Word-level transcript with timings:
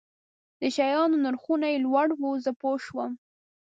د 0.59 0.61
شیانو 0.75 1.17
نرخونه 1.25 1.65
یې 1.73 1.77
لوړ 1.85 2.07
وو، 2.19 2.31
زه 2.45 2.51
پوه 2.59 2.77
شوم. 2.85 3.11